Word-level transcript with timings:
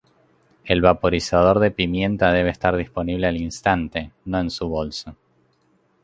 El 0.65 0.81
vaporizador 0.81 1.59
de 1.59 1.69
pimienta 1.69 2.31
debe 2.31 2.49
estar 2.49 2.75
disponible 2.75 3.27
al 3.27 3.37
instante, 3.39 4.11
no 4.25 4.39
en 4.39 4.49
su 4.49 4.67
bolso. 4.67 5.15